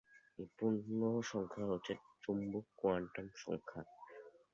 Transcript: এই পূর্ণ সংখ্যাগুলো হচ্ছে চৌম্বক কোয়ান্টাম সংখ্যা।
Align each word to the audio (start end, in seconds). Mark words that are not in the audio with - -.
এই 0.39 0.47
পূর্ণ 0.57 0.99
সংখ্যাগুলো 1.23 1.73
হচ্ছে 1.73 1.93
চৌম্বক 2.23 2.65
কোয়ান্টাম 2.77 3.27
সংখ্যা। 3.35 3.81